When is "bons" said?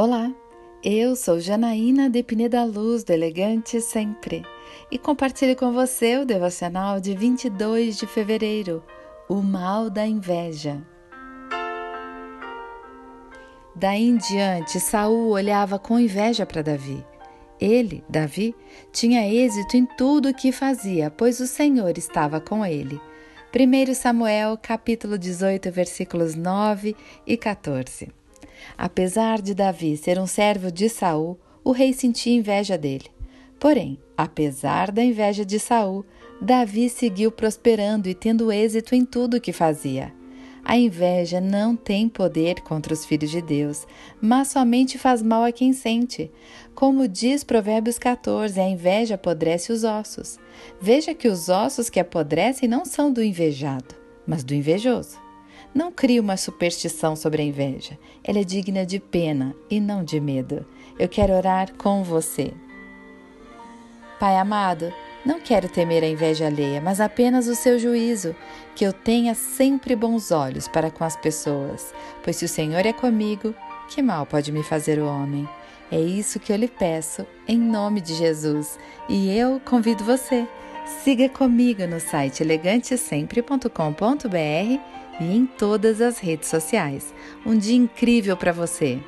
69.94-70.30